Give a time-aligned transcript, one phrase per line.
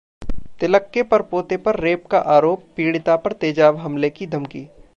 [0.59, 4.67] तिलक के परपोते पर रेप का आरोप, पीड़िता पर तेजाब हमले की धमकी